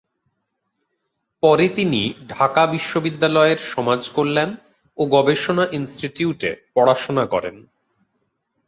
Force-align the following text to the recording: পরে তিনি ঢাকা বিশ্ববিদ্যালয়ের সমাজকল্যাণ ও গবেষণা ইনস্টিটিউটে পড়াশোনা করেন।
পরে 1.43 1.65
তিনি 1.69 2.01
ঢাকা 2.29 2.63
বিশ্ববিদ্যালয়ের 2.67 3.59
সমাজকল্যাণ 3.71 4.49
ও 4.97 5.01
গবেষণা 5.07 5.65
ইনস্টিটিউটে 5.71 6.51
পড়াশোনা 6.75 7.25
করেন। 7.25 7.55